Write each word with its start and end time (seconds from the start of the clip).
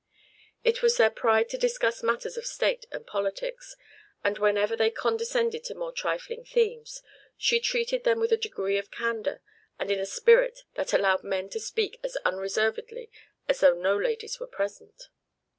It 0.63 0.81
was 0.81 0.97
their 0.97 1.11
pride 1.11 1.47
to 1.49 1.59
discuss 1.59 2.01
matters 2.01 2.35
of 2.35 2.47
state 2.47 2.87
and 2.91 3.05
politics; 3.05 3.75
and 4.23 4.35
whenever 4.39 4.75
they 4.75 4.89
condescended 4.89 5.63
to 5.65 5.75
more 5.75 5.91
trifling 5.91 6.43
themes, 6.43 7.03
they 7.51 7.59
treated 7.59 8.03
them 8.03 8.19
with 8.19 8.31
a 8.31 8.37
degree 8.37 8.79
of 8.79 8.89
candor 8.89 9.43
and 9.77 9.91
in 9.91 9.99
a 9.99 10.07
spirit 10.07 10.63
that 10.73 10.91
allowed 10.91 11.23
men 11.23 11.49
to 11.49 11.59
speak 11.59 11.99
as 12.01 12.17
unreservedly 12.25 13.11
as 13.47 13.59
though 13.59 13.75
no 13.75 13.95
ladies 13.95 14.39
were 14.39 14.47
present. 14.47 15.09